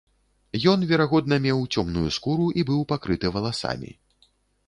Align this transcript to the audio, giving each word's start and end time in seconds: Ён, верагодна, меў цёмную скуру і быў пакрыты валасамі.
Ён, 0.71 0.79
верагодна, 0.91 1.37
меў 1.43 1.59
цёмную 1.73 2.07
скуру 2.17 2.47
і 2.61 2.65
быў 2.69 2.81
пакрыты 2.93 3.27
валасамі. 3.35 3.91